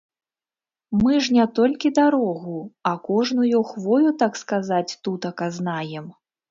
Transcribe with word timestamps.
Мы 1.01 1.13
ж 1.25 1.35
не 1.35 1.45
толькі 1.59 1.93
дарогу, 2.01 2.57
а 2.91 2.97
кожную 3.09 3.63
хвою, 3.75 4.03
так 4.25 4.33
сказаць, 4.45 4.89
тутака 5.09 5.45
знаем. 5.63 6.05